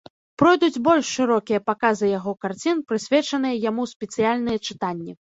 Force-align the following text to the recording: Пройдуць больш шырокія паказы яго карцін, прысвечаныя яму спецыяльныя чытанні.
Пройдуць 0.41 0.79
больш 0.85 1.09
шырокія 1.17 1.59
паказы 1.67 2.07
яго 2.11 2.33
карцін, 2.45 2.79
прысвечаныя 2.93 3.59
яму 3.69 3.85
спецыяльныя 3.93 4.63
чытанні. 4.69 5.13